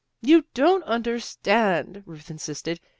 [0.23, 2.79] "You don't understand!" Ruth insisted.